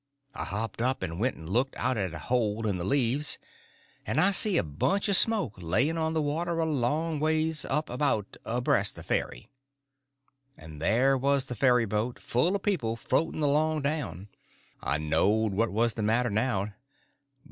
[0.33, 3.37] I hopped up, and went and looked out at a hole in the leaves,
[4.03, 8.37] and I see a bunch of smoke laying on the water a long ways up—about
[8.43, 9.47] abreast the ferry.
[10.57, 14.29] And there was the ferryboat full of people floating along down.
[14.81, 16.69] I knowed what was the matter now.